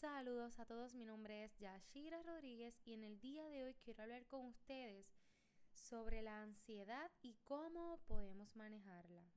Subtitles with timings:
[0.00, 4.02] Saludos a todos, mi nombre es Yashira Rodríguez y en el día de hoy quiero
[4.02, 5.12] hablar con ustedes
[5.74, 9.30] sobre la ansiedad y cómo podemos manejarla.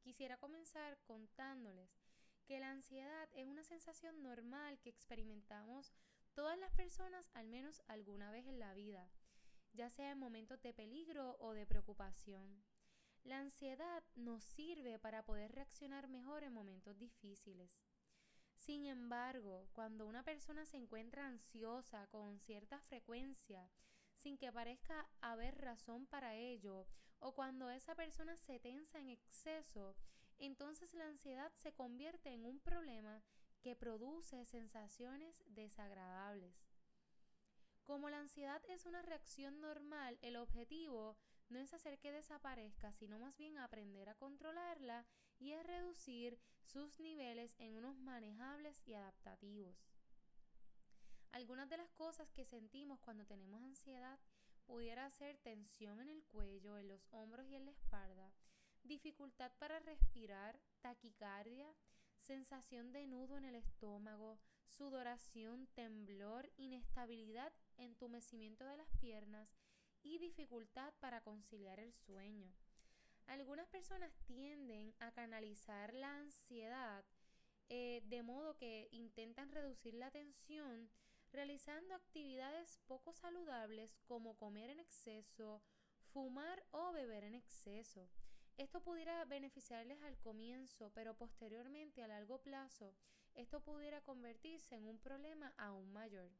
[0.00, 2.00] Quisiera comenzar contándoles
[2.46, 5.92] que la ansiedad es una sensación normal que experimentamos
[6.32, 9.10] todas las personas al menos alguna vez en la vida,
[9.74, 12.64] ya sea en momentos de peligro o de preocupación.
[13.22, 17.78] La ansiedad nos sirve para poder reaccionar mejor en momentos difíciles.
[18.58, 23.70] Sin embargo, cuando una persona se encuentra ansiosa con cierta frecuencia,
[24.16, 26.86] sin que parezca haber razón para ello,
[27.20, 29.96] o cuando esa persona se tensa en exceso,
[30.38, 33.22] entonces la ansiedad se convierte en un problema
[33.60, 36.54] que produce sensaciones desagradables.
[37.84, 41.16] Como la ansiedad es una reacción normal, el objetivo
[41.48, 45.06] no es hacer que desaparezca, sino más bien aprender a controlarla
[45.38, 49.76] y a reducir sus niveles en unos manejables y adaptativos.
[51.30, 54.18] Algunas de las cosas que sentimos cuando tenemos ansiedad
[54.66, 58.32] pudiera ser tensión en el cuello, en los hombros y en la espalda,
[58.82, 61.74] dificultad para respirar, taquicardia,
[62.20, 69.48] sensación de nudo en el estómago, sudoración, temblor, inestabilidad entumecimiento de las piernas
[70.02, 72.52] y dificultad para conciliar el sueño.
[73.28, 77.04] Algunas personas tienden a canalizar la ansiedad
[77.68, 80.90] eh, de modo que intentan reducir la tensión
[81.30, 85.62] realizando actividades poco saludables como comer en exceso,
[86.10, 88.08] fumar o beber en exceso.
[88.56, 92.96] Esto pudiera beneficiarles al comienzo, pero posteriormente a largo plazo,
[93.34, 96.30] esto pudiera convertirse en un problema aún mayor.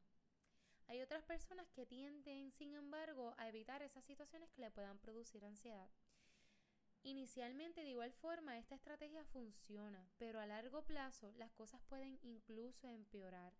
[0.86, 5.44] Hay otras personas que tienden, sin embargo, a evitar esas situaciones que le puedan producir
[5.44, 5.90] ansiedad.
[7.08, 12.90] Inicialmente, de igual forma, esta estrategia funciona, pero a largo plazo las cosas pueden incluso
[12.90, 13.54] empeorar.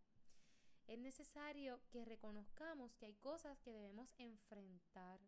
[0.86, 5.18] Es necesario que reconozcamos que hay cosas que debemos enfrentar.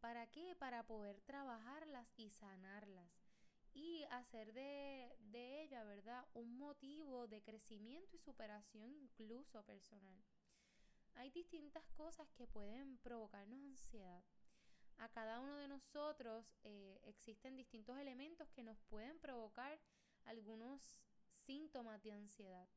[0.00, 0.54] ¿Para qué?
[0.54, 3.10] Para poder trabajarlas y sanarlas
[3.72, 6.26] y hacer de, ella, ¿verdad?
[6.34, 10.22] Un motivo de crecimiento y superación incluso personal
[11.14, 14.22] hay distintas cosas que pueden provocarnos ansiedad.
[14.98, 19.78] A cada uno de nosotros eh, existen distintos elementos que nos pueden provocar
[20.24, 20.82] algunos
[21.44, 22.68] síntomas de ansiedad.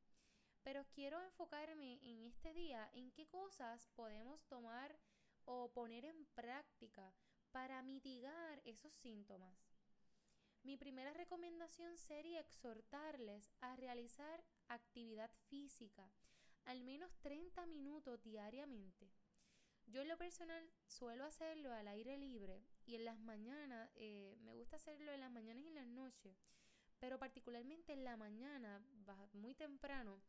[0.63, 4.99] Pero quiero enfocarme en este día en qué cosas podemos tomar
[5.45, 7.13] o poner en práctica
[7.51, 9.55] para mitigar esos síntomas.
[10.63, 16.11] Mi primera recomendación sería exhortarles a realizar actividad física,
[16.65, 19.09] al menos 30 minutos diariamente.
[19.91, 24.53] Yo en lo personal suelo hacerlo al aire libre y en las mañanas, eh, me
[24.53, 26.37] gusta hacerlo en las mañanas y en las noches,
[26.99, 28.83] pero particularmente en la mañana,
[29.33, 30.21] muy temprano,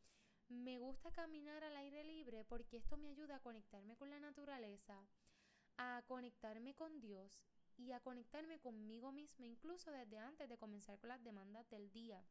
[0.49, 5.07] me gusta caminar al aire libre porque esto me ayuda a conectarme con la naturaleza,
[5.77, 7.45] a conectarme con Dios
[7.77, 12.25] y a conectarme conmigo misma, incluso desde antes de comenzar con las demandas del día.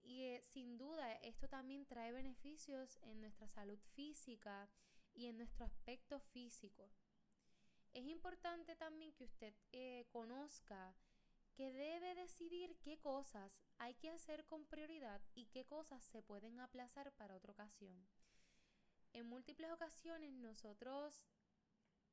[0.00, 4.68] Y eh, sin duda esto también trae beneficios en nuestra salud física
[5.14, 6.90] y en nuestro aspecto físico.
[7.92, 10.94] Es importante también que usted eh, conozca
[11.54, 16.58] que debe decidir qué cosas hay que hacer con prioridad y qué cosas se pueden
[16.58, 18.06] aplazar para otra ocasión.
[19.12, 21.24] En múltiples ocasiones nosotros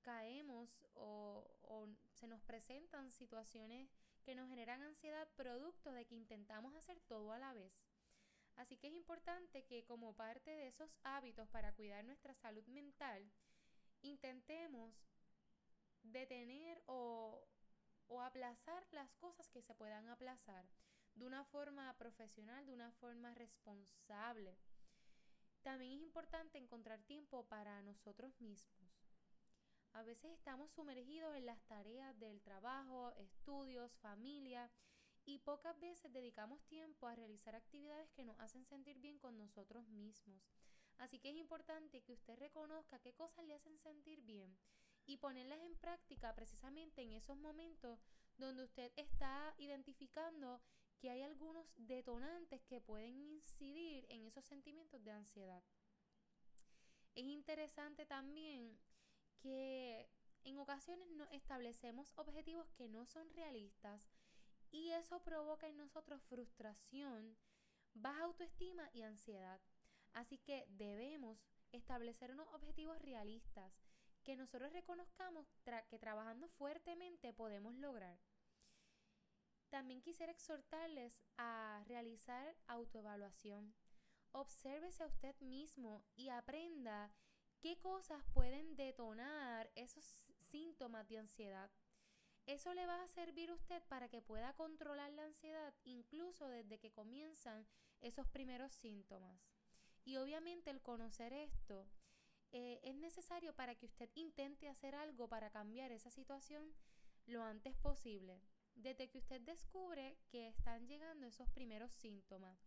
[0.01, 3.89] caemos o, o, se nos presentan situaciones
[4.23, 7.90] que nos generan ansiedad producto de que intentamos hacer todo a la vez.
[8.61, 13.27] Así que es importante que como parte de esos hábitos para cuidar nuestra salud mental,
[14.03, 14.93] intentemos
[16.03, 17.43] detener o,
[18.07, 20.69] o aplazar las cosas que se puedan aplazar
[21.15, 24.59] de una forma profesional, de una forma responsable.
[25.63, 28.91] También es importante encontrar tiempo para nosotros mismos.
[29.93, 34.69] A veces estamos sumergidos en las tareas del trabajo, estudios, familia
[35.25, 39.87] y pocas veces dedicamos tiempo a realizar actividades que nos hacen sentir bien con nosotros
[39.89, 40.41] mismos.
[40.97, 44.57] Así que es importante que usted reconozca qué cosas le hacen sentir bien
[45.05, 47.99] y ponerlas en práctica precisamente en esos momentos
[48.37, 50.61] donde usted está identificando
[50.99, 55.63] que hay algunos detonantes que pueden incidir en esos sentimientos de ansiedad.
[57.15, 58.77] Es interesante también
[59.39, 60.07] que
[60.43, 64.07] en ocasiones no establecemos objetivos que no son realistas
[64.71, 67.37] y eso provoca en nosotros frustración,
[67.93, 69.61] baja autoestima y ansiedad.
[70.13, 73.73] Así que debemos establecer unos objetivos realistas
[74.23, 75.47] que nosotros reconozcamos
[75.89, 78.19] que trabajando fuertemente podemos lograr.
[79.69, 83.73] También quisiera exhortarles a realizar autoevaluación.
[84.33, 87.11] Obsérvese a usted mismo y aprenda
[87.61, 90.03] qué cosas pueden detonar esos
[90.49, 91.71] síntomas de ansiedad.
[92.45, 96.79] Eso le va a servir a usted para que pueda controlar la ansiedad incluso desde
[96.79, 97.65] que comienzan
[98.01, 99.39] esos primeros síntomas.
[100.03, 101.87] Y obviamente el conocer esto
[102.51, 106.73] eh, es necesario para que usted intente hacer algo para cambiar esa situación
[107.25, 108.41] lo antes posible,
[108.75, 112.59] desde que usted descubre que están llegando esos primeros síntomas.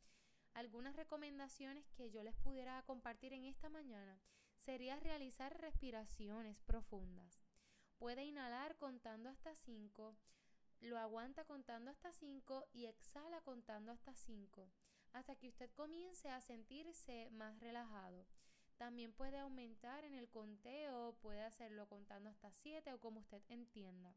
[0.55, 4.21] Algunas recomendaciones que yo les pudiera compartir en esta mañana
[4.57, 7.44] sería realizar respiraciones profundas.
[8.05, 10.15] Puede inhalar contando hasta 5,
[10.81, 14.71] lo aguanta contando hasta 5 y exhala contando hasta 5,
[15.15, 18.27] hasta que usted comience a sentirse más relajado.
[18.77, 24.15] También puede aumentar en el conteo, puede hacerlo contando hasta 7 o como usted entienda.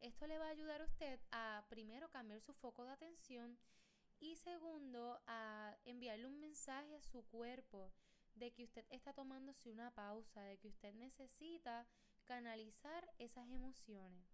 [0.00, 3.56] Esto le va a ayudar a usted a primero cambiar su foco de atención
[4.18, 7.92] y segundo a enviarle un mensaje a su cuerpo
[8.34, 11.86] de que usted está tomándose una pausa, de que usted necesita
[12.28, 14.28] canalizar esas emociones.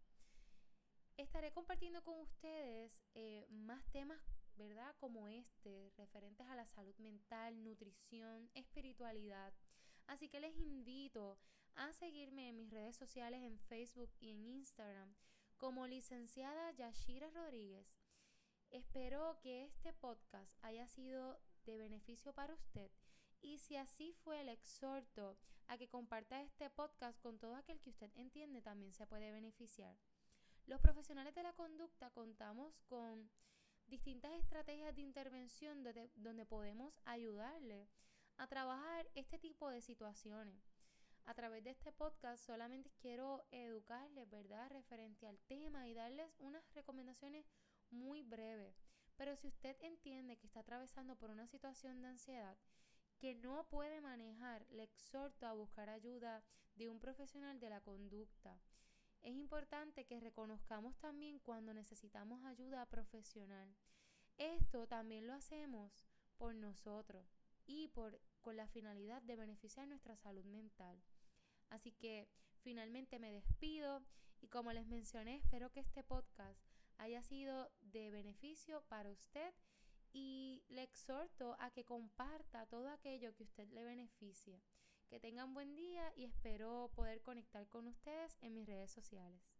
[1.17, 4.21] Estaré compartiendo con ustedes eh, más temas,
[4.57, 4.97] ¿verdad?
[4.99, 9.55] Como este, referentes a la salud mental, nutrición, espiritualidad.
[10.09, 11.39] Así que les invito
[11.77, 15.15] a seguirme en mis redes sociales en Facebook y en Instagram
[15.57, 17.87] como licenciada Yashira Rodríguez.
[18.71, 22.91] Espero que este podcast haya sido de beneficio para usted
[23.45, 25.37] y si así fue, el exhorto
[25.67, 29.97] a que comparta este podcast con todo aquel que usted entiende también se puede beneficiar.
[30.67, 33.31] Los profesionales de la conducta contamos con
[33.87, 37.87] distintas estrategias de intervención donde, donde podemos ayudarle
[38.39, 40.73] a trabajar este tipo de situaciones.
[41.27, 46.65] A través de este podcast solamente quiero educarles, ¿verdad?, referente al tema y darles unas
[46.75, 47.47] recomendaciones
[47.91, 48.75] muy breves.
[49.17, 52.57] Pero si usted entiende que está atravesando por una situación de ansiedad
[53.19, 56.43] que no puede manejar, le exhorto a buscar ayuda
[56.77, 58.61] de un profesional de la conducta.
[59.23, 63.75] Es importante que reconozcamos también cuando necesitamos ayuda profesional.
[64.37, 66.05] Esto también lo hacemos
[66.37, 67.27] por nosotros
[67.67, 71.03] y por, con la finalidad de beneficiar nuestra salud mental.
[71.71, 72.29] Así que
[72.61, 74.03] finalmente me despido
[74.41, 76.61] y como les mencioné, espero que este podcast
[76.99, 79.55] haya sido de beneficio para usted
[80.15, 84.63] y le exhorto a que comparta todo aquello que usted le beneficie.
[85.09, 89.54] Que tengan buen día y espero poder conectar con ustedes en mis redes sociales.